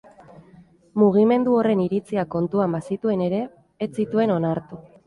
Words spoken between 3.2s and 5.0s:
ere, ez zituen onartu.